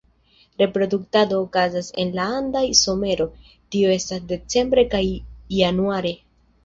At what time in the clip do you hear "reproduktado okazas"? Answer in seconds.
0.59-1.89